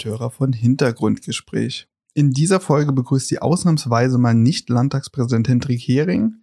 [0.00, 1.86] Und Hörer von Hintergrundgespräch.
[2.14, 6.36] In dieser Folge begrüßt sie ausnahmsweise mal nicht Landtagspräsident Hendrik Hering.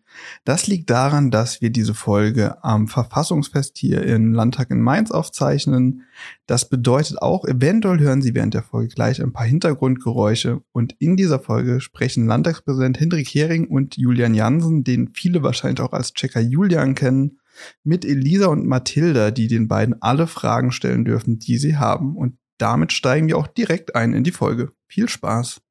[0.46, 6.04] Das liegt daran, dass wir diese Folge am Verfassungsfest hier im Landtag in Mainz aufzeichnen.
[6.46, 10.61] Das bedeutet auch, eventuell hören Sie während der Folge gleich ein paar Hintergrundgeräusche.
[10.71, 15.94] Und in dieser Folge sprechen Landtagspräsident Hendrik Hering und Julian Jansen, den viele wahrscheinlich auch
[15.94, 17.39] als Checker Julian kennen,
[17.83, 22.16] mit Elisa und Mathilda, die den beiden alle Fragen stellen dürfen, die sie haben.
[22.16, 24.71] Und damit steigen wir auch direkt ein in die Folge.
[24.88, 25.61] Viel Spaß.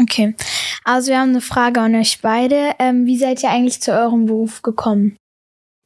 [0.00, 0.34] Okay,
[0.84, 2.72] also wir haben eine Frage an euch beide.
[2.78, 5.16] Ähm, wie seid ihr eigentlich zu eurem Beruf gekommen?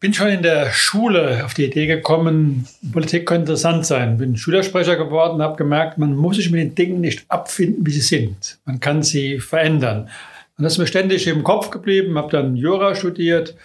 [0.01, 4.17] Bin schon in der Schule auf die Idee gekommen, Politik könnte interessant sein.
[4.17, 8.01] Bin Schülersprecher geworden, habe gemerkt, man muss sich mit den Dingen nicht abfinden, wie sie
[8.01, 8.61] sind.
[8.65, 10.09] Man kann sie verändern.
[10.57, 13.57] Und das ist mir ständig im Kopf geblieben, habe dann Jura studiert,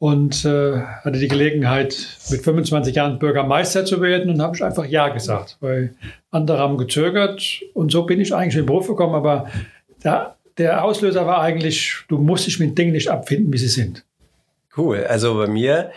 [0.00, 4.86] und äh, hatte die Gelegenheit, mit 25 Jahren Bürgermeister zu werden und habe ich einfach
[4.86, 5.94] Ja gesagt, weil
[6.30, 9.50] andere haben gezögert und so bin ich eigentlich in den Beruf gekommen, aber
[10.02, 14.06] der, der Auslöser war eigentlich, du musst dich mit Dingen nicht abfinden, wie sie sind.
[14.74, 15.90] Cool, also bei mir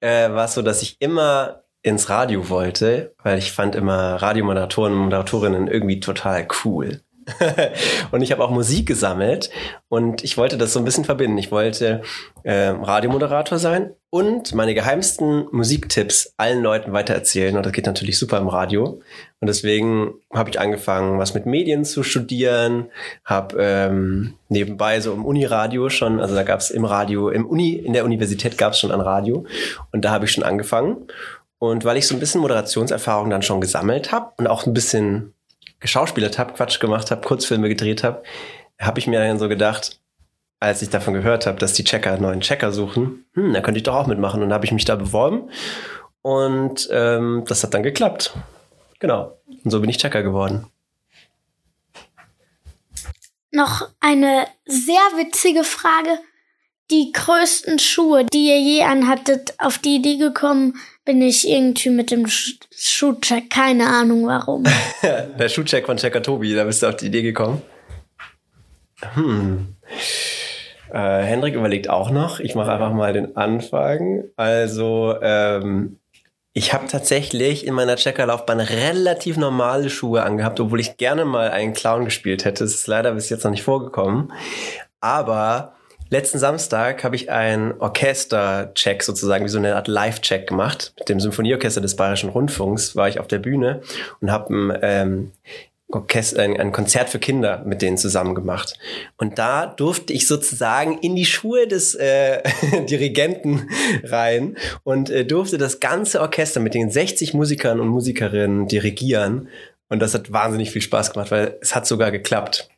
[0.00, 4.92] äh, war es so, dass ich immer ins Radio wollte, weil ich fand immer Radiomoderatoren
[4.92, 7.00] und Moderatorinnen irgendwie total cool.
[8.12, 9.50] und ich habe auch Musik gesammelt
[9.88, 11.38] und ich wollte das so ein bisschen verbinden.
[11.38, 12.02] Ich wollte
[12.44, 17.56] äh, Radiomoderator sein und meine geheimsten Musiktipps allen Leuten weitererzählen.
[17.56, 19.00] Und das geht natürlich super im Radio.
[19.40, 22.86] Und deswegen habe ich angefangen, was mit Medien zu studieren,
[23.24, 27.72] habe ähm, nebenbei so im Uniradio schon, also da gab es im Radio, im Uni,
[27.72, 29.44] in der Universität gab es schon ein Radio
[29.92, 31.08] und da habe ich schon angefangen.
[31.58, 35.32] Und weil ich so ein bisschen Moderationserfahrung dann schon gesammelt habe und auch ein bisschen
[35.80, 38.22] geschauspielert habe, Quatsch gemacht habe, Kurzfilme gedreht habe,
[38.80, 40.00] habe ich mir dann so gedacht,
[40.60, 43.78] als ich davon gehört habe, dass die Checker einen neuen Checker suchen, hm, da könnte
[43.78, 44.42] ich doch auch mitmachen.
[44.42, 45.50] Und da habe ich mich da beworben
[46.22, 48.34] und ähm, das hat dann geklappt.
[48.98, 49.38] Genau.
[49.64, 50.66] Und so bin ich Checker geworden.
[53.52, 56.18] Noch eine sehr witzige Frage.
[56.90, 60.74] Die größten Schuhe, die ihr je anhattet, auf die Idee gekommen,
[61.04, 63.50] bin ich irgendwie mit dem Schuhcheck.
[63.50, 64.64] Keine Ahnung warum.
[65.02, 67.60] Der Schuhcheck von Checker Tobi, da bist du auf die Idee gekommen.
[69.14, 69.76] Hm.
[70.92, 72.38] Äh, Hendrik überlegt auch noch.
[72.38, 74.24] Ich mache einfach mal den Anfang.
[74.36, 75.98] Also, ähm,
[76.52, 81.74] ich habe tatsächlich in meiner Checkerlaufbahn relativ normale Schuhe angehabt, obwohl ich gerne mal einen
[81.74, 82.64] Clown gespielt hätte.
[82.64, 84.32] Das ist leider bis jetzt noch nicht vorgekommen.
[85.00, 85.75] Aber
[86.08, 90.92] Letzten Samstag habe ich einen Orchester-Check sozusagen, wie so eine Art Live-Check gemacht.
[90.98, 93.82] Mit dem Symphonieorchester des Bayerischen Rundfunks war ich auf der Bühne
[94.20, 95.32] und habe ein, ähm,
[95.88, 98.78] Orchester, ein Konzert für Kinder mit denen zusammen gemacht.
[99.18, 102.42] Und da durfte ich sozusagen in die Schuhe des äh,
[102.88, 103.68] Dirigenten
[104.04, 109.48] rein und äh, durfte das ganze Orchester mit den 60 Musikern und Musikerinnen dirigieren.
[109.88, 112.68] Und das hat wahnsinnig viel Spaß gemacht, weil es hat sogar geklappt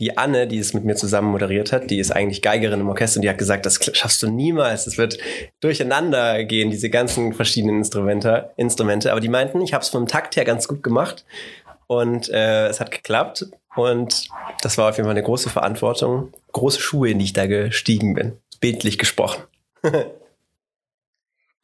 [0.00, 3.18] die Anne, die es mit mir zusammen moderiert hat, die ist eigentlich Geigerin im Orchester
[3.18, 4.86] und die hat gesagt, das schaffst du niemals.
[4.86, 5.18] Es wird
[5.60, 8.50] durcheinander gehen, diese ganzen verschiedenen Instrumente.
[8.56, 9.12] Instrumente.
[9.12, 11.24] Aber die meinten, ich habe es vom Takt her ganz gut gemacht
[11.86, 13.46] und äh, es hat geklappt.
[13.76, 14.28] Und
[14.62, 18.14] das war auf jeden Fall eine große Verantwortung, große Schuhe, in die ich da gestiegen
[18.14, 18.38] bin.
[18.60, 19.42] Bildlich gesprochen.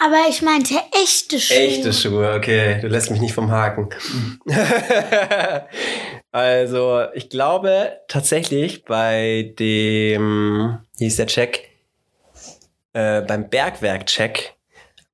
[0.03, 1.57] Aber ich meinte echte Schuhe.
[1.59, 2.81] Echte Schuhe, okay.
[2.81, 3.91] Du lässt mich nicht vom Haken.
[6.33, 11.71] also, ich glaube tatsächlich bei dem, wie ist der Check?
[12.93, 14.55] Äh, beim Bergwerk-Check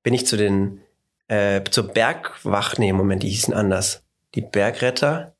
[0.02, 0.82] bin ich zu den,
[1.28, 4.02] äh, zur Bergwach, nee, Moment, die hießen anders.
[4.34, 5.35] Die Bergretter.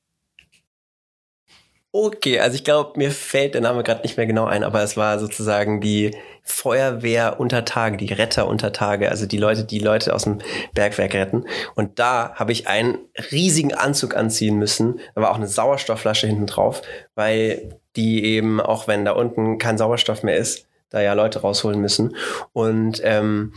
[1.98, 4.98] Okay, also ich glaube, mir fällt der Name gerade nicht mehr genau ein, aber es
[4.98, 10.14] war sozusagen die Feuerwehr unter Tage, die Retter unter Tage, also die Leute, die Leute
[10.14, 10.40] aus dem
[10.74, 11.46] Bergwerk retten.
[11.74, 12.98] Und da habe ich einen
[13.32, 15.00] riesigen Anzug anziehen müssen.
[15.14, 16.82] Da war auch eine Sauerstoffflasche hinten drauf,
[17.14, 21.80] weil die eben, auch wenn da unten kein Sauerstoff mehr ist, da ja Leute rausholen
[21.80, 22.14] müssen.
[22.52, 23.54] Und ähm,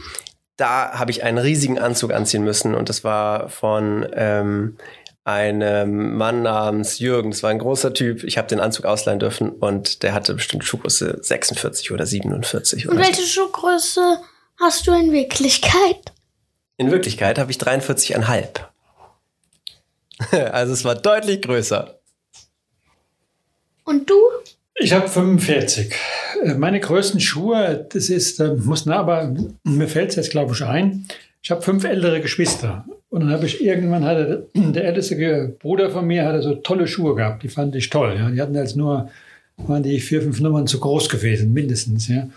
[0.59, 4.77] da habe ich einen riesigen Anzug anziehen müssen und das war von ähm,
[5.23, 7.31] einem Mann namens Jürgen.
[7.31, 8.23] Das war ein großer Typ.
[8.23, 12.89] Ich habe den Anzug ausleihen dürfen und der hatte bestimmt Schuhgröße 46 oder 47.
[12.89, 14.19] Und welche Schuhgröße
[14.57, 16.13] hast du in Wirklichkeit?
[16.77, 18.47] In Wirklichkeit habe ich 43,5.
[20.51, 21.99] also es war deutlich größer.
[23.83, 24.15] Und du?
[24.75, 25.93] Ich habe 45.
[26.43, 30.63] Äh, meine größten Schuhe, das ist, äh, muss aber, mir fällt es jetzt glaube ich
[30.63, 31.07] ein,
[31.41, 32.85] ich habe fünf ältere Geschwister.
[33.09, 37.15] Und dann habe ich irgendwann hatte der älteste Bruder von mir hatte so tolle Schuhe
[37.15, 38.15] gehabt, die fand ich toll.
[38.17, 38.29] Ja.
[38.29, 39.09] Die hatten jetzt nur,
[39.57, 42.07] waren die vier, fünf Nummern zu groß gewesen, mindestens.
[42.07, 42.29] Ja.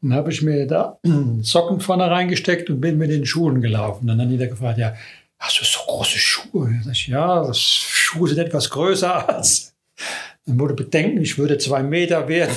[0.00, 0.98] Dann habe ich mir da
[1.42, 4.06] Socken vorne reingesteckt und bin mit den Schuhen gelaufen.
[4.06, 4.94] Dann hat jeder gefragt, ja,
[5.38, 6.80] hast du so große Schuhe?
[6.84, 9.74] Da ich, ja, das Schuhe sind etwas größer als.
[10.46, 12.54] Dann wurde bedenken, ich würde zwei Meter werden.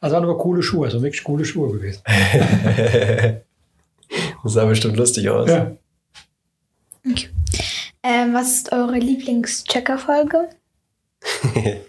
[0.00, 2.02] Also waren aber coole Schuhe, also wirklich coole Schuhe gewesen.
[4.46, 5.48] das sah bestimmt lustig aus.
[5.48, 5.76] Ja.
[7.08, 7.28] Okay.
[8.02, 10.48] Ähm, was ist eure Lieblings-Checker-Folge?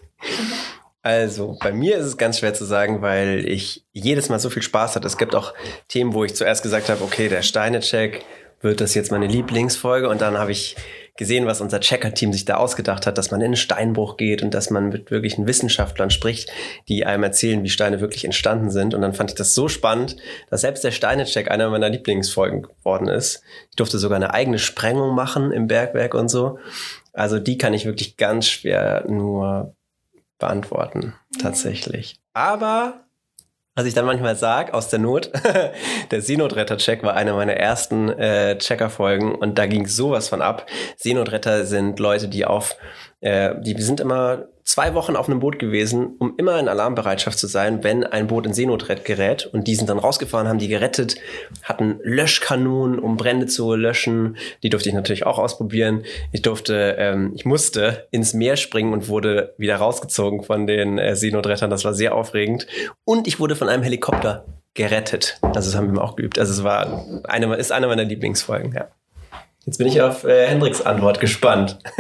[1.04, 4.62] Also, bei mir ist es ganz schwer zu sagen, weil ich jedes Mal so viel
[4.62, 5.08] Spaß hatte.
[5.08, 5.54] Es gibt auch
[5.88, 8.26] Themen, wo ich zuerst gesagt habe, okay, der Steine-Check
[8.60, 10.76] wird das jetzt meine Lieblingsfolge und dann habe ich
[11.18, 14.54] gesehen, was unser Checker-Team sich da ausgedacht hat, dass man in den Steinbruch geht und
[14.54, 16.52] dass man mit wirklichen Wissenschaftlern spricht,
[16.88, 18.94] die einem erzählen, wie Steine wirklich entstanden sind.
[18.94, 20.16] Und dann fand ich das so spannend,
[20.50, 23.42] dass selbst der Steine-Check einer meiner Lieblingsfolgen geworden ist.
[23.70, 26.60] Ich durfte sogar eine eigene Sprengung machen im Bergwerk und so.
[27.14, 29.76] Also die kann ich wirklich ganz schwer nur
[30.38, 32.20] beantworten, tatsächlich.
[32.34, 33.07] Aber
[33.78, 35.30] was ich dann manchmal sage, aus der Not,
[36.12, 40.66] der Seenotretter-Check war eine meiner ersten äh, Checker-Folgen und da ging sowas von ab.
[40.96, 42.76] Seenotretter sind Leute, die auf,
[43.22, 47.48] äh, die sind immer zwei Wochen auf einem Boot gewesen, um immer in Alarmbereitschaft zu
[47.48, 49.46] sein, wenn ein Boot in Seenot gerät.
[49.46, 51.16] Und die sind dann rausgefahren, haben die gerettet,
[51.64, 54.38] hatten Löschkanonen, um Brände zu löschen.
[54.64, 56.04] Die durfte ich natürlich auch ausprobieren.
[56.34, 61.16] Ich durfte, ähm, ich musste ins Meer springen und wurde wieder rausgezogen von den äh,
[61.16, 61.70] Seenotrettern.
[61.70, 62.68] Das war sehr aufregend.
[63.06, 65.40] Und ich wurde von einem Helikopter gerettet.
[65.42, 66.38] Also das haben wir auch geübt.
[66.38, 68.90] Also es war eine, ist eine meiner Lieblingsfolgen, ja.
[69.68, 71.78] Jetzt bin ich auf äh, Hendriks Antwort gespannt.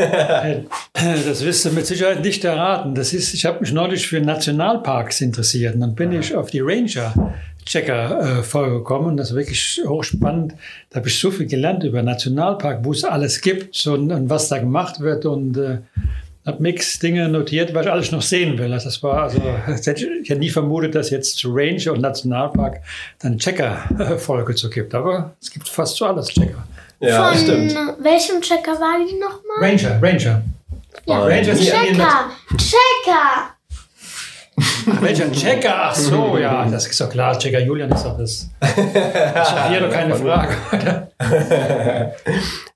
[0.94, 2.96] das wirst du mit Sicherheit nicht erraten.
[2.96, 6.62] Das ist, ich habe mich neulich für Nationalparks interessiert und dann bin ich auf die
[6.62, 7.34] Ranger
[7.66, 9.18] Checker äh, Folge gekommen.
[9.18, 10.54] Das ist wirklich hochspannend.
[10.90, 14.48] Da habe ich so viel gelernt über Nationalpark, wo es alles gibt und, und was
[14.48, 15.80] da gemacht wird und äh,
[16.46, 18.72] habe mix Dinge notiert, was ich alles noch sehen will.
[18.72, 22.80] Also das war also, ich hätte nie vermutet, dass jetzt zu Ranger und Nationalpark
[23.20, 24.96] dann Checker-Folge zu gibt.
[24.96, 26.64] Aber es gibt fast zu alles Checker.
[27.00, 27.76] Ja, Von stimmt.
[28.00, 29.58] welchem Checker war die nochmal?
[29.60, 30.42] Ranger, Ranger.
[31.06, 31.20] Ja.
[31.24, 32.32] Ranger die Checker!
[32.58, 33.54] Checker!
[35.02, 35.76] Welcher Checker?
[35.76, 37.38] Ach so, ja, das ist doch klar.
[37.38, 38.50] Checker Julian ist doch das.
[38.60, 41.08] Das ist hier doch keine Frage.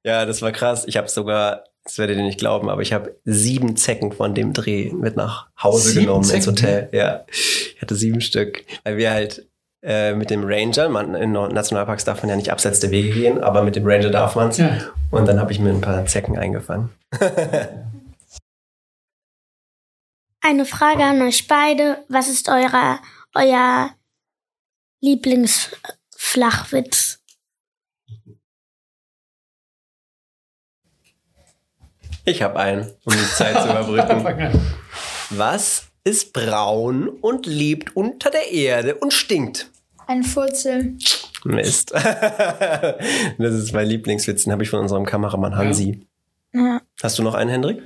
[0.03, 0.83] Ja, das war krass.
[0.87, 4.53] Ich habe sogar, das werdet ihr nicht glauben, aber ich habe sieben Zecken von dem
[4.53, 6.47] Dreh mit nach Hause Sieben genommen ins Zecken?
[6.47, 6.89] Hotel.
[6.91, 9.47] Ja, ich hatte sieben Stück, weil wir halt
[9.83, 13.43] äh, mit dem Ranger, man, in Nationalparks darf man ja nicht abseits der Wege gehen,
[13.43, 14.57] aber mit dem Ranger darf man's.
[14.57, 14.77] Ja.
[15.09, 16.91] Und dann habe ich mir ein paar Zecken eingefangen.
[20.43, 22.03] Eine Frage an euch beide.
[22.09, 22.99] Was ist euer,
[23.35, 23.91] euer
[24.99, 27.19] Lieblingsflachwitz?
[32.25, 34.59] Ich habe einen, um die Zeit zu überbrücken.
[35.31, 39.70] Was ist braun und lebt unter der Erde und stinkt?
[40.11, 40.97] Ein Furzel.
[41.45, 41.91] Mist.
[41.93, 42.03] das
[43.39, 46.05] ist mein Lieblingswitz, den habe ich von unserem Kameramann Hansi.
[46.53, 46.81] Ja.
[47.01, 47.81] Hast du noch einen, Hendrik?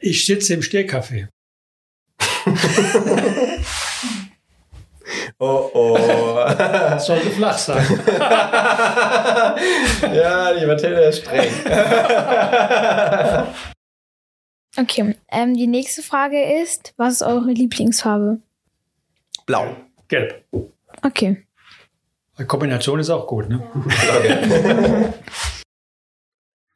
[0.00, 1.28] Ich sitze im Stehkaffee.
[5.40, 5.96] Oh oh.
[5.96, 7.86] Das sollte flach sein.
[10.12, 11.48] ja, lieber Taylor ist streng.
[14.76, 18.40] Okay, ähm, die nächste Frage ist, was ist eure Lieblingsfarbe?
[19.46, 19.76] Blau.
[20.08, 20.44] Gelb.
[21.02, 21.44] Okay.
[22.38, 23.60] Die Kombination ist auch gut, ne?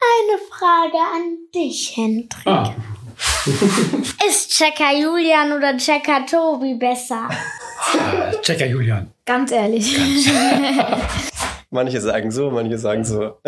[0.05, 2.47] Eine Frage an dich, Hendrik.
[2.47, 2.75] Ah,
[4.29, 7.29] Ist Checker Julian oder Checker Tobi besser?
[8.43, 9.11] Checker Julian.
[9.25, 9.97] Ganz ehrlich.
[11.71, 13.38] Manche sagen so, manche sagen so.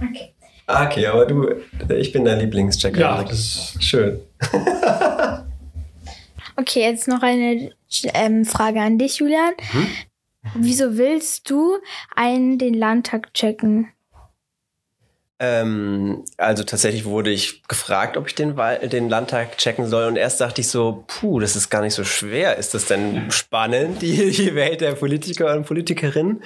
[0.00, 0.34] Okay.
[0.66, 1.48] Okay, aber du,
[1.90, 3.00] ich bin dein Lieblingschecker.
[3.00, 4.20] Ja, das Schön.
[6.62, 7.72] Okay, jetzt noch eine
[8.14, 9.52] ähm, Frage an dich, Julian.
[10.54, 11.78] Wieso willst du
[12.14, 13.88] einen den Landtag checken?
[15.44, 20.06] Ähm, also tatsächlich wurde ich gefragt, ob ich den, den Landtag checken soll.
[20.06, 22.58] Und erst dachte ich so, puh, das ist gar nicht so schwer.
[22.58, 26.44] Ist das denn spannend, die, die Welt der Politiker und Politikerinnen?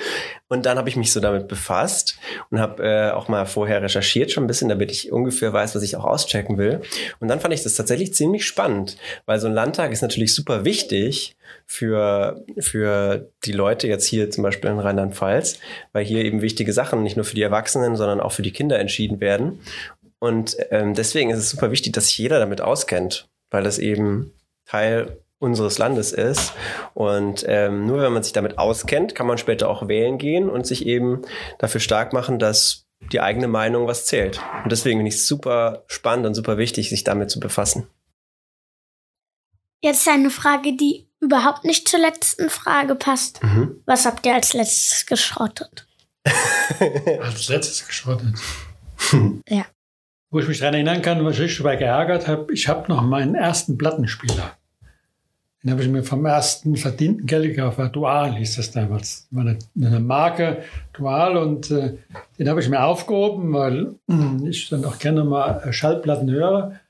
[0.48, 2.18] Und dann habe ich mich so damit befasst
[2.50, 5.82] und habe äh, auch mal vorher recherchiert schon ein bisschen, damit ich ungefähr weiß, was
[5.82, 6.80] ich auch auschecken will.
[7.20, 10.64] Und dann fand ich das tatsächlich ziemlich spannend, weil so ein Landtag ist natürlich super
[10.64, 11.35] wichtig
[11.66, 15.58] für, für die Leute jetzt hier zum Beispiel in Rheinland-Pfalz,
[15.92, 18.78] weil hier eben wichtige Sachen nicht nur für die Erwachsenen, sondern auch für die Kinder
[18.78, 19.60] entschieden werden.
[20.18, 24.32] Und ähm, deswegen ist es super wichtig, dass sich jeder damit auskennt, weil das eben
[24.64, 26.52] Teil unseres Landes ist.
[26.94, 30.66] Und ähm, nur wenn man sich damit auskennt, kann man später auch wählen gehen und
[30.66, 31.22] sich eben
[31.58, 34.40] dafür stark machen, dass die eigene Meinung was zählt.
[34.62, 37.86] Und deswegen finde ich es super spannend und super wichtig, sich damit zu befassen.
[39.82, 43.42] Jetzt eine Frage, die überhaupt nicht zur letzten Frage passt.
[43.42, 43.82] Mhm.
[43.86, 45.86] Was habt ihr als letztes geschrottet?
[47.20, 48.34] Als letztes geschrottet.
[49.48, 49.64] Ja.
[50.30, 53.36] Wo ich mich daran erinnern kann, was ich dabei geärgert habe, ich habe noch meinen
[53.36, 54.56] ersten Plattenspieler.
[55.62, 57.78] Den habe ich mir vom ersten verdienten Geld gekauft.
[57.94, 59.26] Dual hieß das damals.
[59.30, 61.98] War eine, eine Marke Dual und äh,
[62.38, 66.80] den habe ich mir aufgehoben, weil äh, ich dann auch gerne mal äh, Schallplatten höre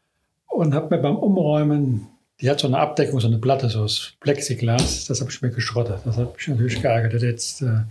[0.49, 2.07] und habe mir beim Umräumen,
[2.41, 5.51] die hat so eine Abdeckung, so eine Platte, so aus Plexiglas, das habe ich mir
[5.51, 6.01] geschrottet.
[6.05, 7.23] Das hat mich natürlich geärgert.
[7.23, 7.85] Jetzt äh,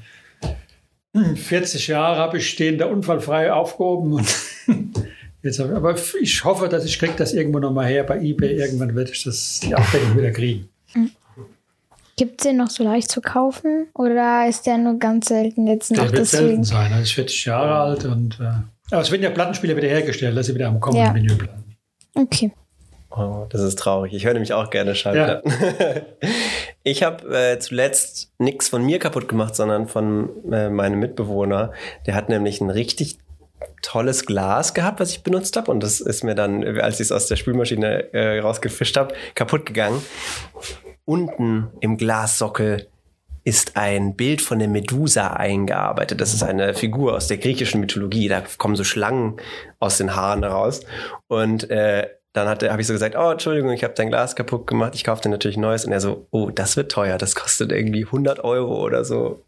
[1.36, 4.28] 40 Jahre habe ich den da unfallfrei aufgehoben und
[5.42, 8.56] jetzt ich, aber ich hoffe, dass ich kriege das irgendwo nochmal her bei eBay.
[8.56, 10.70] Irgendwann werde ich das die Abdeckung wieder kriegen.
[12.18, 13.88] Gibt es den noch so leicht zu kaufen?
[13.94, 16.46] Oder ist der nur ganz selten jetzt noch Der wird deswegen?
[16.48, 16.92] selten sein.
[16.94, 18.54] Er ist 40 Jahre alt und äh,
[18.92, 21.12] aber es werden ja Plattenspieler wieder hergestellt, dass sie wieder am Kommen Ja.
[21.12, 21.64] Menü bleiben.
[22.14, 22.52] Okay.
[23.18, 24.14] Oh, das ist traurig.
[24.14, 25.52] Ich höre nämlich auch gerne Schallplatten.
[26.88, 31.72] Ich habe äh, zuletzt nichts von mir kaputt gemacht, sondern von äh, meinem Mitbewohner.
[32.06, 33.18] Der hat nämlich ein richtig
[33.82, 35.72] tolles Glas gehabt, was ich benutzt habe.
[35.72, 39.66] Und das ist mir dann, als ich es aus der Spülmaschine äh, rausgefischt habe, kaputt
[39.66, 40.00] gegangen.
[41.06, 42.88] Unten im Glassockel
[43.44, 46.22] ist ein Bild von der Medusa eingearbeitet.
[46.22, 48.28] Das ist eine Figur aus der griechischen Mythologie.
[48.28, 49.38] Da kommen so Schlangen
[49.80, 50.82] aus den Haaren raus.
[51.28, 54.36] Und äh, dann hat er- habe ich so gesagt, oh, Entschuldigung, ich habe dein Glas
[54.36, 54.94] kaputt gemacht.
[54.94, 55.86] Ich kaufe dir natürlich neues.
[55.86, 57.18] Und er so, oh, das wird teuer.
[57.18, 59.44] Das kostet irgendwie 100 Euro oder so.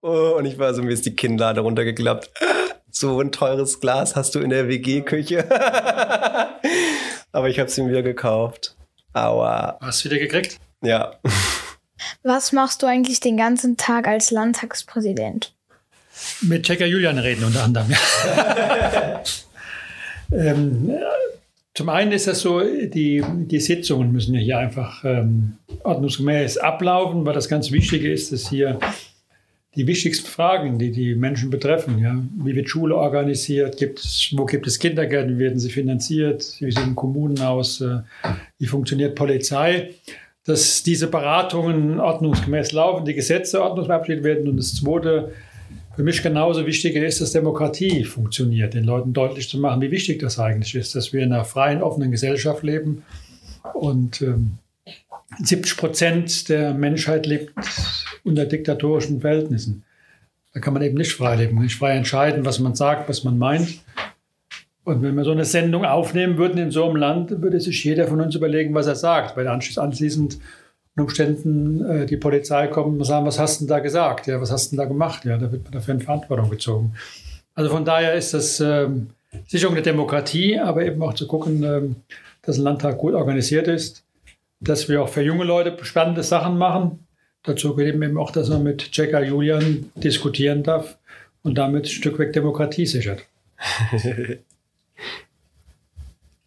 [0.00, 2.30] Oh, und ich war so, mir ist die Kinnlade runtergeklappt.
[2.94, 5.46] So ein teures Glas hast du in der WG-Küche.
[7.32, 8.76] Aber ich habe es ihm wieder gekauft.
[9.14, 9.78] Aua.
[9.80, 10.58] Hast du wieder gekriegt?
[10.82, 11.14] Ja.
[12.22, 15.54] Was machst du eigentlich den ganzen Tag als Landtagspräsident?
[16.42, 17.90] Mit Checker Julian reden unter anderem.
[20.32, 21.00] ähm, äh,
[21.74, 27.24] zum einen ist das so, die, die Sitzungen müssen ja hier einfach ähm, ordnungsgemäß ablaufen,
[27.24, 28.78] weil das ganz Wichtige ist, dass hier
[29.74, 32.14] die wichtigsten Fragen, die die Menschen betreffen, ja,
[32.44, 34.04] wie wird Schule organisiert, gibt
[34.36, 38.00] wo gibt es Kindergärten, werden sie finanziert, wie sehen Kommunen aus, äh,
[38.58, 39.94] wie funktioniert Polizei,
[40.44, 44.48] dass diese Beratungen ordnungsgemäß laufen, die Gesetze ordnungsgemäß verabschiedet werden.
[44.48, 45.32] Und das Zweite,
[45.94, 50.20] für mich genauso wichtiger ist, dass Demokratie funktioniert, den Leuten deutlich zu machen, wie wichtig
[50.20, 53.02] das eigentlich ist, dass wir in einer freien, offenen Gesellschaft leben
[53.74, 54.58] und ähm,
[55.42, 57.52] 70 Prozent der Menschheit lebt
[58.24, 59.84] unter diktatorischen Verhältnissen.
[60.52, 63.38] Da kann man eben nicht frei leben, nicht frei entscheiden, was man sagt, was man
[63.38, 63.80] meint.
[64.84, 68.08] Und wenn wir so eine Sendung aufnehmen würden in so einem Land, würde sich jeder
[68.08, 70.38] von uns überlegen, was er sagt, weil anschließend
[70.94, 74.26] unter Umständen äh, die Polizei kommt und sagen, was hast du da gesagt?
[74.26, 75.24] Ja, was hast du da gemacht?
[75.24, 76.94] Ja, da wird man dafür in Verantwortung gezogen.
[77.54, 79.08] Also von daher ist das ähm,
[79.46, 81.96] Sicherung der Demokratie, aber eben auch zu gucken, ähm,
[82.42, 84.04] dass ein Landtag gut organisiert ist,
[84.60, 87.06] dass wir auch für junge Leute spannende Sachen machen.
[87.42, 90.98] Dazu gehört eben auch, dass man mit Checker Julian diskutieren darf
[91.42, 93.24] und damit ein Stück weg Demokratie sichert.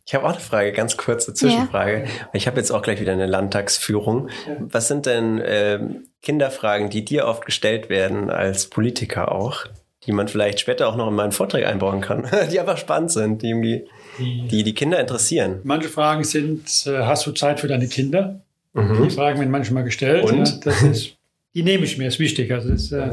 [0.07, 2.05] Ich habe auch eine Frage, ganz kurze Zwischenfrage.
[2.33, 4.29] Ich habe jetzt auch gleich wieder eine Landtagsführung.
[4.59, 9.65] Was sind denn ähm, Kinderfragen, die dir oft gestellt werden als Politiker auch,
[10.05, 13.41] die man vielleicht später auch noch in meinen Vortrag einbauen kann, die einfach spannend sind,
[13.41, 13.87] die irgendwie
[14.19, 15.61] die, die Kinder interessieren?
[15.63, 18.39] Manche Fragen sind, äh, hast du Zeit für deine Kinder?
[18.75, 19.09] Die Mhm.
[19.09, 20.25] Fragen werden manchmal gestellt.
[20.29, 20.47] Und?
[20.47, 21.15] Ja, das ist,
[21.55, 22.51] die nehme ich mir, ist wichtig.
[22.51, 23.07] Also das, ist, äh,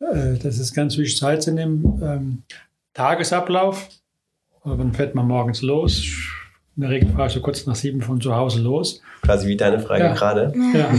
[0.00, 2.00] äh, das ist ganz wichtig, Zeit zu nehmen.
[2.04, 2.42] Ähm,
[2.92, 3.88] Tagesablauf.
[4.64, 6.04] Wann fährt man morgens los?
[6.76, 9.00] In der Regel fahre ich so kurz nach sieben von zu Hause los.
[9.22, 10.14] Quasi wie deine Frage Ja.
[10.14, 10.52] gerade.
[10.74, 10.90] Ja.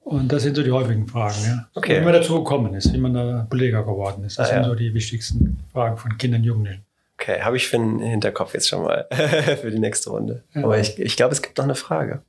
[0.00, 1.34] Und das sind so die häufigen Fragen.
[1.46, 1.66] Ja.
[1.74, 2.00] Okay.
[2.00, 4.38] Wie man dazu gekommen ist, wie man da Politiker geworden ist.
[4.38, 4.68] Das Ah, sind ja.
[4.68, 6.82] so die wichtigsten Fragen von Kindern und Jugendlichen.
[7.18, 9.06] Okay, habe ich für den Hinterkopf jetzt schon mal
[9.62, 10.44] für die nächste Runde.
[10.54, 10.62] Ja.
[10.64, 12.22] Aber ich, ich glaube, es gibt noch eine Frage.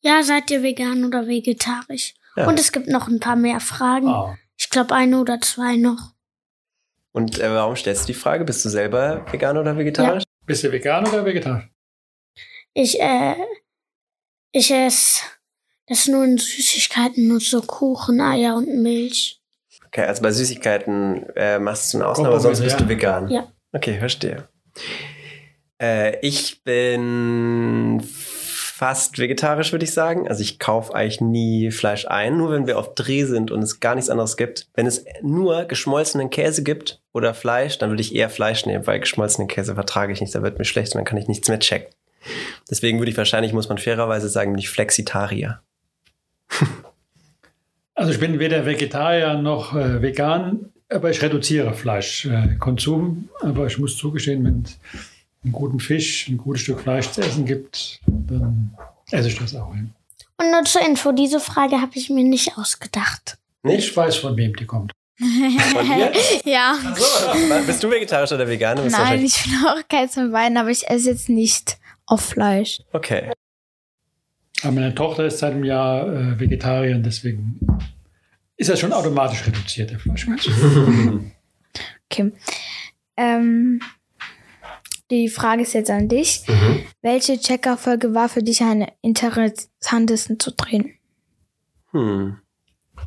[0.00, 2.14] Ja, seid ihr vegan oder vegetarisch?
[2.36, 2.48] Ja.
[2.48, 4.08] Und es gibt noch ein paar mehr Fragen.
[4.08, 4.36] Ah.
[4.56, 6.12] Ich glaube, eine oder zwei noch.
[7.18, 8.44] Und äh, warum stellst du die Frage?
[8.44, 10.22] Bist du selber vegan oder vegetarisch?
[10.46, 11.68] Bist du vegan oder vegetarisch?
[12.74, 13.34] Ich, äh,
[14.52, 15.22] ich esse
[15.88, 19.42] das nur in Süßigkeiten, nur so Kuchen, Eier und Milch.
[19.88, 22.86] Okay, also bei Süßigkeiten äh, machst du eine Ausnahme, Kompromiss, sonst bist ja.
[22.86, 23.28] du vegan.
[23.30, 23.52] Ja.
[23.72, 24.48] Okay, verstehe.
[25.82, 28.00] Äh, ich bin
[28.78, 30.28] fast vegetarisch, würde ich sagen.
[30.28, 33.80] Also ich kaufe eigentlich nie Fleisch ein, nur wenn wir auf Dreh sind und es
[33.80, 34.68] gar nichts anderes gibt.
[34.74, 39.00] Wenn es nur geschmolzenen Käse gibt oder Fleisch, dann würde ich eher Fleisch nehmen, weil
[39.00, 41.58] geschmolzenen Käse vertrage ich nicht, da wird mir schlecht und dann kann ich nichts mehr
[41.58, 41.92] checken.
[42.70, 45.60] Deswegen würde ich wahrscheinlich, muss man fairerweise sagen, bin ich Flexitarier.
[47.94, 53.28] Also ich bin weder Vegetarier noch äh, vegan, aber ich reduziere Fleischkonsum.
[53.40, 54.78] aber ich muss zugestehen, wenn es
[55.48, 58.76] einen guten Fisch, ein gutes Stück Fleisch zu essen gibt, dann
[59.10, 59.74] esse ich das auch.
[59.74, 59.80] Ja.
[60.40, 63.38] Und nur zur Info, diese Frage habe ich mir nicht ausgedacht.
[63.64, 64.92] Ich weiß, von wem die kommt.
[65.18, 66.12] Von dir?
[66.44, 66.78] Ja.
[66.94, 68.78] So, bist du vegetarisch oder vegan?
[68.88, 72.80] Nein, ich bin auch keins von beiden, aber ich esse jetzt nicht auf Fleisch.
[72.92, 73.32] Okay.
[74.62, 77.60] Aber meine Tochter ist seit einem Jahr äh, Vegetarierin, deswegen
[78.56, 81.32] ist das schon automatisch reduziert, der Fleischkonsum.
[82.10, 82.32] Okay.
[83.18, 83.80] Ähm,
[85.10, 86.42] die Frage ist jetzt an dich.
[86.46, 86.84] Mhm.
[87.02, 90.94] Welche Checker-Folge war für dich am interessantesten zu drehen?
[91.92, 92.38] Hm.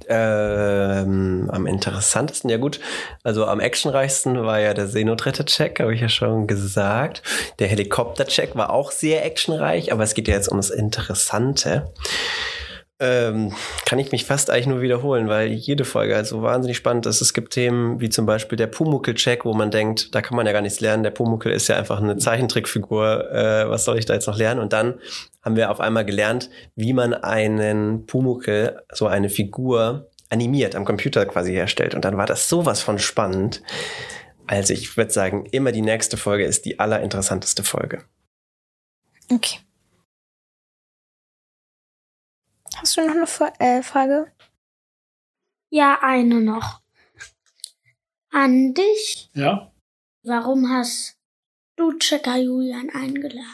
[0.08, 2.80] Ähm, am interessantesten, ja gut,
[3.24, 7.22] also am actionreichsten war ja der Seenotretter-Check, habe ich ja schon gesagt.
[7.60, 11.94] Der Helikopter-Check war auch sehr actionreich, aber es geht ja jetzt um das Interessante.
[13.04, 13.52] Ähm,
[13.86, 17.20] kann ich mich fast eigentlich nur wiederholen, weil jede Folge halt so wahnsinnig spannend ist.
[17.20, 20.52] Es gibt Themen wie zum Beispiel der Pumuckel-Check, wo man denkt, da kann man ja
[20.52, 21.02] gar nichts lernen.
[21.02, 23.32] Der Pumuckel ist ja einfach eine Zeichentrickfigur.
[23.32, 24.60] Äh, was soll ich da jetzt noch lernen?
[24.60, 25.00] Und dann
[25.42, 31.26] haben wir auf einmal gelernt, wie man einen Pumuckel, so eine Figur, animiert, am Computer
[31.26, 31.96] quasi herstellt.
[31.96, 33.64] Und dann war das sowas von spannend.
[34.46, 38.04] Also ich würde sagen, immer die nächste Folge ist die allerinteressanteste Folge.
[39.32, 39.60] Okay.
[42.82, 44.26] Hast du noch eine Fra äh, Frage?
[45.70, 46.82] Ja, eine noch.
[48.32, 49.30] An dich.
[49.36, 49.72] Ja.
[50.24, 51.20] Warum hast
[51.76, 53.46] du Checker Julian eingeladen?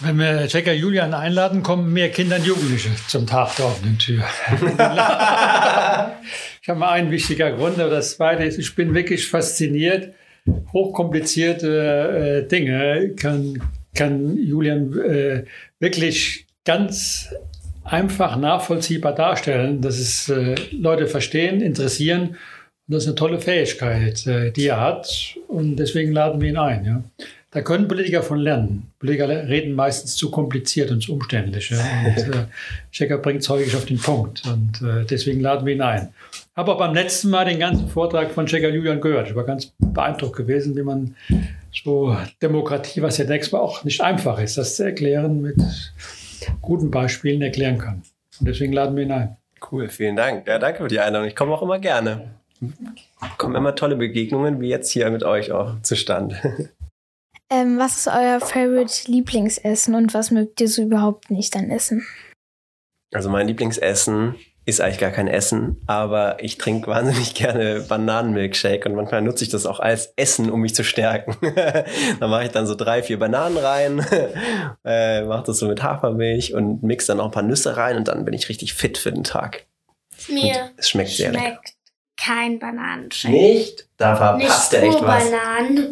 [0.00, 4.24] Wenn wir Checker Julian einladen, kommen mehr Kinder und Jugendliche zum Tag der offenen Tür.
[6.62, 10.14] ich habe mal einen wichtiger Grund, aber das zweite ist, ich bin wirklich fasziniert.
[10.72, 13.62] Hochkomplizierte äh, Dinge kann,
[13.94, 15.44] kann Julian äh,
[15.80, 17.28] wirklich ganz
[17.90, 22.30] einfach nachvollziehbar darstellen, dass es äh, Leute verstehen, interessieren.
[22.30, 25.36] Und das ist eine tolle Fähigkeit, äh, die er hat.
[25.48, 26.84] Und deswegen laden wir ihn ein.
[26.84, 27.02] Ja.
[27.52, 28.92] Da können Politiker von lernen.
[29.00, 31.70] Politiker reden meistens zu kompliziert und zu umständlich.
[31.70, 31.78] Ja.
[32.06, 32.46] Und äh,
[32.92, 34.44] Checker bringt es häufig auf den Punkt.
[34.46, 36.10] Und äh, deswegen laden wir ihn ein.
[36.54, 39.30] Habe auch beim letzten Mal den ganzen Vortrag von Checker Julian gehört.
[39.30, 41.16] Ich war ganz beeindruckt gewesen, wie man
[41.72, 45.56] so Demokratie, was ja nächstes Mal auch nicht einfach ist, das zu erklären, mit
[46.60, 48.02] guten Beispielen erklären kann.
[48.38, 49.36] Und deswegen laden wir ihn ein.
[49.70, 50.46] Cool, vielen Dank.
[50.46, 51.28] Ja, danke für die Einladung.
[51.28, 52.30] Ich komme auch immer gerne.
[53.38, 56.70] Kommen immer tolle Begegnungen, wie jetzt hier mit euch auch zustande.
[57.52, 62.06] Ähm, was ist euer Favorite Lieblingsessen und was mögt ihr so überhaupt nicht an Essen?
[63.12, 68.94] Also mein Lieblingsessen ist eigentlich gar kein Essen, aber ich trinke wahnsinnig gerne Bananenmilkshake und
[68.94, 71.36] manchmal nutze ich das auch als Essen, um mich zu stärken.
[72.20, 74.06] da mache ich dann so drei, vier Bananen rein,
[74.84, 78.08] äh, mache das so mit Hafermilch und mix dann noch ein paar Nüsse rein und
[78.08, 79.66] dann bin ich richtig fit für den Tag.
[80.28, 81.44] Mir Es schmeckt sehr lecker.
[81.44, 81.74] schmeckt
[82.16, 83.32] kein Bananenshake.
[83.32, 83.88] Nicht?
[83.96, 85.30] Da Nicht verpasst er echt was.
[85.30, 85.90] Bananen.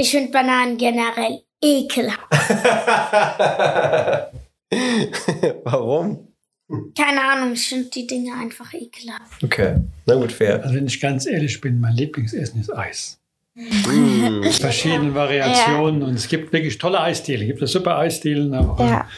[0.00, 2.22] Ich finde Bananen generell ekelhaft.
[5.64, 6.35] Warum?
[6.68, 9.42] Keine Ahnung, ich finde die Dinge einfach ekelhaft.
[9.42, 10.62] Okay, na gut, fair.
[10.64, 13.18] Also wenn ich ganz ehrlich bin, mein Lieblingsessen ist Eis.
[13.54, 14.42] Mm.
[14.50, 17.42] Verschiedene Variationen und es gibt wirklich tolle Eisdielen.
[17.42, 19.08] Es gibt ja super Eisdielen, auch, Ja.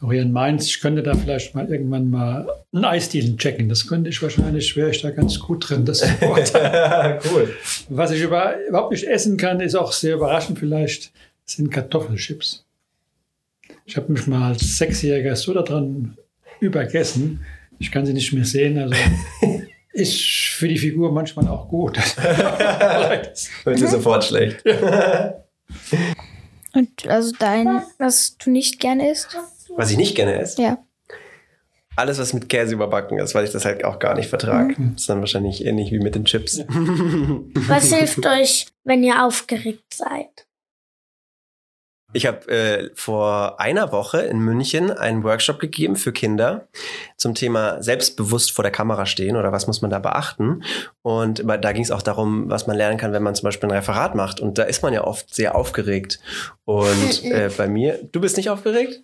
[0.00, 0.66] auch hier in Mainz.
[0.66, 3.68] Ich könnte da vielleicht mal irgendwann mal einen Eisdielen checken.
[3.68, 5.84] Das könnte ich wahrscheinlich, wäre ich da ganz gut drin.
[5.84, 7.54] Das cool.
[7.90, 11.12] Was ich über, überhaupt nicht essen kann, ist auch sehr überraschend vielleicht,
[11.44, 12.64] sind Kartoffelchips.
[13.84, 16.16] Ich habe mich mal als Sechsjähriger so daran
[16.60, 17.44] übergessen.
[17.78, 18.78] Ich kann sie nicht mehr sehen.
[18.78, 18.94] Also
[19.92, 21.96] ist für die Figur manchmal auch gut.
[23.64, 24.62] Wird dir sofort schlecht.
[26.74, 29.36] Und also dein, was du nicht gerne isst?
[29.76, 30.78] Was ich nicht gerne esse, Ja.
[31.96, 34.74] alles, was mit Käse überbacken ist, weil ich das halt auch gar nicht vertrage.
[34.78, 36.62] Das ist dann wahrscheinlich ähnlich wie mit den Chips.
[36.68, 40.46] Was hilft euch, wenn ihr aufgeregt seid?
[42.16, 46.66] Ich habe äh, vor einer Woche in München einen Workshop gegeben für Kinder
[47.18, 50.62] zum Thema selbstbewusst vor der Kamera stehen oder was muss man da beachten.
[51.02, 53.76] Und da ging es auch darum, was man lernen kann, wenn man zum Beispiel ein
[53.76, 54.40] Referat macht.
[54.40, 56.18] Und da ist man ja oft sehr aufgeregt.
[56.64, 59.02] Und äh, bei mir, du bist nicht aufgeregt?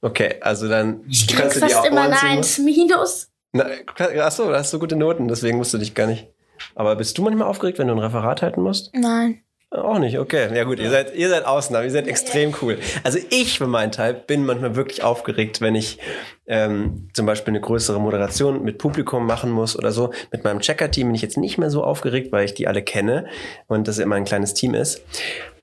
[0.00, 2.20] Okay, also dann Ich kannst du dir auch immer eine.
[2.20, 3.28] 1 minus.
[3.50, 6.28] Na, achso, da hast du gute Noten, deswegen musst du dich gar nicht.
[6.76, 8.94] Aber bist du manchmal aufgeregt, wenn du ein Referat halten musst?
[8.94, 9.42] Nein.
[9.76, 10.48] Auch nicht, okay.
[10.54, 12.78] Ja gut, ihr seid, ihr seid Ausnahmen, ihr seid extrem cool.
[13.04, 15.98] Also ich für meinen Teil bin manchmal wirklich aufgeregt, wenn ich
[16.46, 20.12] ähm, zum Beispiel eine größere Moderation mit Publikum machen muss oder so.
[20.32, 23.26] Mit meinem Checker-Team bin ich jetzt nicht mehr so aufgeregt, weil ich die alle kenne
[23.66, 25.02] und das immer ein kleines Team ist.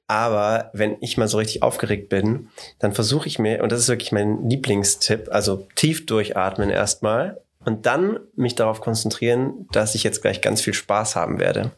[0.08, 3.89] Aber wenn ich mal so richtig aufgeregt bin, dann versuche ich mir, und das ist
[3.89, 10.21] wirklich mein Lieblingstipp, also tief durchatmen erstmal und dann mich darauf konzentrieren, dass ich jetzt
[10.21, 11.71] gleich ganz viel Spaß haben werde.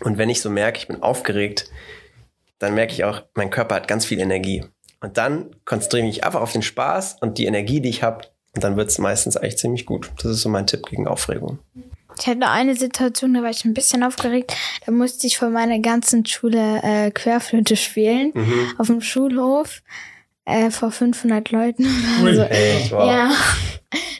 [0.00, 1.70] Und wenn ich so merke, ich bin aufgeregt,
[2.58, 4.64] dann merke ich auch, mein Körper hat ganz viel Energie.
[5.00, 8.26] Und dann konzentriere ich mich einfach auf den Spaß und die Energie, die ich habe.
[8.54, 10.10] Und dann wird es meistens eigentlich ziemlich gut.
[10.16, 11.58] Das ist so mein Tipp gegen Aufregung.
[12.18, 14.54] Ich hatte eine Situation, da war ich ein bisschen aufgeregt.
[14.84, 18.32] Da musste ich vor meiner ganzen Schule äh, Querflöte spielen.
[18.34, 18.72] Mhm.
[18.78, 19.82] Auf dem Schulhof.
[20.44, 21.86] Äh, vor 500 Leuten
[22.22, 22.34] oder Ui.
[22.34, 22.42] so.
[22.42, 23.06] Echt, wow.
[23.06, 23.30] Ja,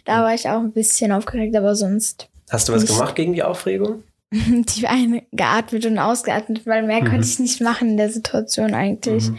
[0.05, 3.43] da war ich auch ein bisschen aufgeregt, aber sonst Hast du was gemacht gegen die
[3.43, 4.03] Aufregung?
[4.33, 7.09] die eine geatmet und ausgeatmet, weil mehr Mhm.
[7.09, 9.31] konnte ich nicht machen in der Situation eigentlich.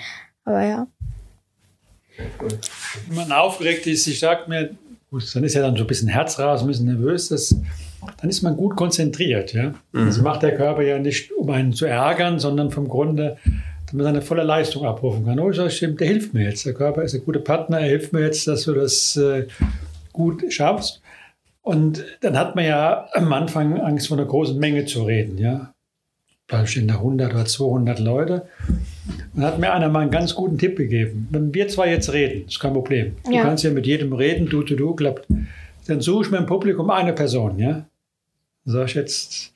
[0.43, 0.88] Aber ja.
[3.08, 4.71] Wenn man aufgeregt ist, ich sag mir,
[5.10, 7.56] gut, dann ist ja dann so ein bisschen Herzrasen, ein bisschen nervös, das,
[8.19, 9.54] dann ist man gut konzentriert.
[9.54, 9.73] Ja?
[9.93, 13.38] Das macht der Körper ja nicht, um einen zu ärgern, sondern vom Grunde,
[13.88, 15.39] damit man seine volle Leistung abrufen kann.
[15.39, 16.65] Oh, sag, stimmt, der hilft mir jetzt.
[16.65, 19.47] Der Körper ist ein guter Partner, er hilft mir jetzt, dass du das äh,
[20.13, 21.01] gut schaffst.
[21.62, 25.38] Und dann hat man ja am Anfang Angst, vor einer großen Menge zu reden.
[25.38, 25.74] Ja?
[26.47, 28.47] Da stehen da 100 oder 200 Leute.
[29.36, 31.28] Und hat mir einer mal einen ganz guten Tipp gegeben.
[31.32, 33.15] Wenn wir zwei jetzt reden, ist kein Problem.
[33.26, 33.43] Du Ja.
[33.43, 35.28] kannst ja mit jedem reden, du, du, du, klappt.
[35.88, 37.86] Dann suche ich mir im Publikum eine Person, ja?
[38.65, 39.54] Dann sag ich jetzt,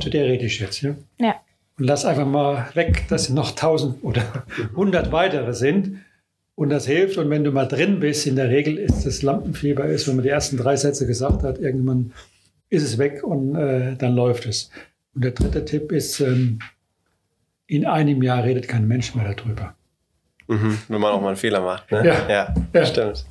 [0.00, 0.94] zu der rede ich jetzt, ja?
[1.18, 1.34] Ja.
[1.78, 4.22] Und lass einfach mal weg, dass noch 1000 oder
[4.70, 5.98] 100 weitere sind.
[6.56, 7.18] Und das hilft.
[7.18, 10.22] Und wenn du mal drin bist, in der Regel ist das Lampenfieber, ist, wenn man
[10.22, 12.12] die ersten drei Sätze gesagt hat, irgendwann
[12.70, 14.70] ist es weg und äh, dann läuft es.
[15.14, 16.60] Und der dritte Tipp ist, ähm,
[17.66, 19.74] in einem Jahr redet kein Mensch mehr darüber.
[20.46, 20.78] Mhm.
[20.88, 21.90] Wenn man auch mal einen Fehler macht.
[21.90, 22.06] Ne?
[22.06, 22.28] Ja.
[22.28, 22.86] ja, Ja.
[22.86, 23.24] stimmt.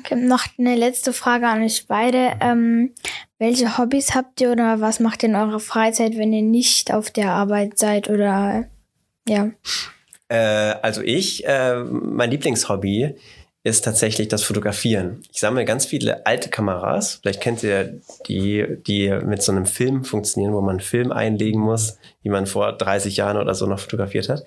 [0.00, 2.32] Okay, noch eine letzte Frage an euch beide.
[2.40, 2.92] Ähm,
[3.38, 7.10] welche Hobbys habt ihr oder was macht ihr in eurer Freizeit, wenn ihr nicht auf
[7.10, 8.64] der Arbeit seid oder
[9.28, 9.50] ja?
[10.28, 10.36] Äh,
[10.82, 13.16] also ich, äh, mein Lieblingshobby
[13.66, 15.22] ist tatsächlich das Fotografieren.
[15.32, 17.18] Ich sammle ganz viele alte Kameras.
[17.20, 21.60] Vielleicht kennt ihr die, die mit so einem Film funktionieren, wo man einen Film einlegen
[21.60, 24.44] muss, wie man vor 30 Jahren oder so noch fotografiert hat.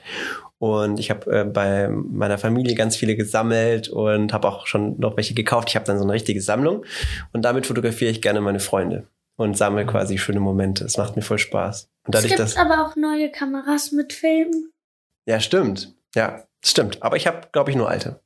[0.58, 5.18] Und ich habe äh, bei meiner Familie ganz viele gesammelt und habe auch schon noch
[5.18, 5.68] welche gekauft.
[5.70, 6.86] Ich habe dann so eine richtige Sammlung
[7.34, 10.86] und damit fotografiere ich gerne meine Freunde und sammle quasi schöne Momente.
[10.86, 11.90] Es macht mir voll Spaß.
[12.06, 14.72] Und Es dadurch, gibt dass aber auch neue Kameras mit Filmen.
[15.26, 15.94] Ja, stimmt.
[16.16, 17.02] Ja, stimmt.
[17.04, 18.20] Aber ich habe, glaube ich, nur alte.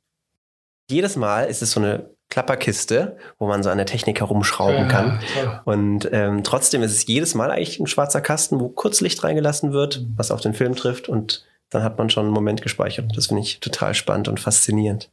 [0.90, 5.20] Jedes Mal ist es so eine Klapperkiste, wo man so an der Technik herumschrauben kann.
[5.36, 9.22] Ja, Und ähm, trotzdem ist es jedes Mal eigentlich ein schwarzer Kasten, wo kurz Licht
[9.22, 11.08] reingelassen wird, was auf den Film trifft.
[11.08, 13.16] Und dann hat man schon einen Moment gespeichert.
[13.16, 15.10] Das finde ich total spannend und faszinierend.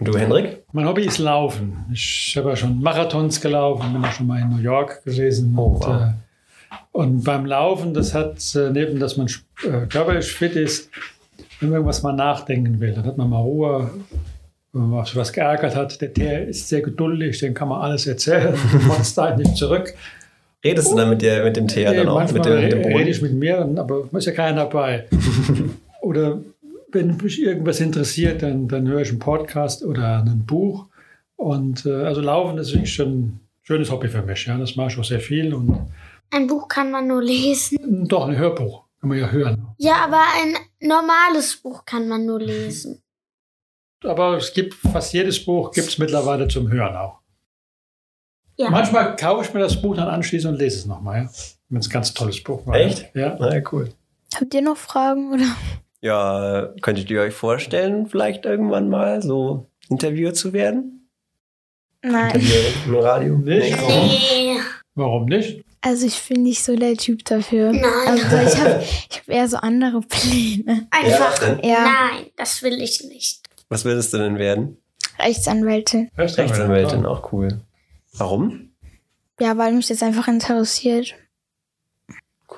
[0.00, 0.64] Und du, Hendrik?
[0.72, 1.86] Mein Hobby ist Laufen.
[1.92, 5.54] Ich habe ja schon Marathons gelaufen, bin auch schon mal in New York gewesen.
[5.56, 6.00] Oh, und, wow.
[6.00, 6.12] äh,
[6.92, 9.26] und beim Laufen, das hat äh, neben, dass man
[9.64, 10.90] äh, körperlich fit ist,
[11.60, 13.90] wenn man irgendwas mal nachdenken will, dann hat man mal Ruhe.
[14.72, 18.54] Wenn man was geärgert hat, der Teer ist sehr geduldig, den kann man alles erzählen,
[18.88, 19.94] macht da nicht zurück.
[20.64, 22.32] Redest du dann mit, der, mit dem Thea Nee, dann auch?
[22.32, 25.06] Mit dem, mit dem rede ich mit mir, aber ist ja keiner dabei.
[26.00, 26.40] oder
[26.90, 30.86] wenn mich irgendwas interessiert, dann, dann höre ich einen Podcast oder ein Buch.
[31.36, 34.46] Und äh, also Laufen ist wirklich schon ein schönes Hobby für mich.
[34.46, 35.52] Ja, das mache ich auch sehr viel.
[35.52, 35.78] Und
[36.34, 38.08] Ein Buch kann man nur lesen.
[38.08, 39.68] doch, ein Hörbuch kann man ja hören.
[39.78, 43.00] Ja, aber ein normales Buch kann man nur lesen.
[44.02, 47.20] Aber es gibt fast jedes Buch gibt es mittlerweile zum Hören auch.
[48.56, 48.68] Ja.
[48.68, 51.22] Manchmal kaufe ich mir das Buch dann anschließend und lese es nochmal.
[51.22, 51.30] Ja?
[51.68, 52.74] Wenn es ein ganz tolles Buch war.
[52.74, 53.14] Echt?
[53.14, 53.36] Ja.
[53.38, 53.92] Na ja, cool.
[54.34, 55.46] Habt ihr noch Fragen oder?
[56.00, 61.08] Ja, könntet ihr euch vorstellen, vielleicht irgendwann mal so Interviewer zu werden?
[62.02, 62.34] Nein.
[62.34, 63.38] Interviewer im Radio?
[63.38, 63.70] Nicht?
[63.70, 63.76] Nee.
[63.80, 64.08] Warum?
[64.08, 64.58] Nee.
[64.96, 65.63] Warum nicht?
[65.84, 67.70] Also ich bin nicht so der Typ dafür.
[67.70, 67.84] Nein.
[68.06, 70.88] Also ich habe ich hab eher so andere Pläne.
[70.90, 71.62] Einfach.
[71.62, 71.84] Ja.
[71.84, 73.42] Nein, das will ich nicht.
[73.68, 74.78] Was würdest du denn werden?
[75.18, 76.10] Rechtsanwältin.
[76.16, 77.60] Rechtsanwältin, auch cool.
[78.14, 78.70] Warum?
[79.38, 81.14] Ja, weil mich das einfach interessiert.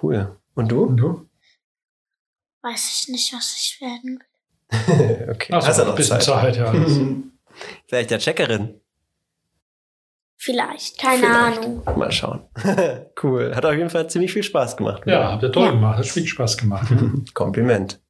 [0.00, 0.36] Cool.
[0.54, 0.84] Und du?
[0.84, 1.28] Und du?
[2.62, 5.30] Weiß ich nicht, was ich werden will.
[5.30, 5.52] okay.
[5.52, 6.72] Ach so, Hast du ein bisschen Zeit, ja.
[7.88, 8.80] Vielleicht der Checkerin.
[10.38, 10.98] Vielleicht.
[10.98, 11.58] Keine Vielleicht.
[11.58, 11.82] Ahnung.
[11.96, 12.40] Mal schauen.
[13.22, 13.54] cool.
[13.54, 15.02] Hat auf jeden Fall ziemlich viel Spaß gemacht.
[15.06, 15.70] Ja, habt ihr toll Ja.
[15.70, 15.98] gemacht.
[15.98, 16.92] Hat viel Spaß gemacht.
[17.34, 18.00] Kompliment.